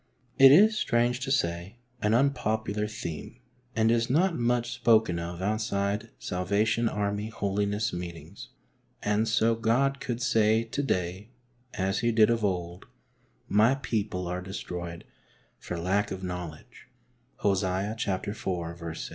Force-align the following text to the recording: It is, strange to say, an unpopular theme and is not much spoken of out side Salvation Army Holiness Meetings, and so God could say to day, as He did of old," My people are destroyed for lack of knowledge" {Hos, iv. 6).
It 0.39 0.51
is, 0.51 0.75
strange 0.79 1.19
to 1.19 1.31
say, 1.31 1.77
an 2.01 2.15
unpopular 2.15 2.87
theme 2.87 3.37
and 3.75 3.91
is 3.91 4.09
not 4.09 4.35
much 4.35 4.71
spoken 4.71 5.19
of 5.19 5.43
out 5.43 5.61
side 5.61 6.09
Salvation 6.17 6.89
Army 6.89 7.27
Holiness 7.29 7.93
Meetings, 7.93 8.49
and 9.03 9.27
so 9.27 9.53
God 9.53 9.99
could 9.99 10.19
say 10.19 10.63
to 10.63 10.81
day, 10.81 11.29
as 11.75 11.99
He 11.99 12.11
did 12.11 12.31
of 12.31 12.43
old," 12.43 12.87
My 13.61 13.75
people 13.75 14.25
are 14.25 14.41
destroyed 14.41 15.05
for 15.59 15.77
lack 15.77 16.09
of 16.09 16.23
knowledge" 16.23 16.87
{Hos, 17.43 17.61
iv. 17.63 18.01
6). 18.01 19.09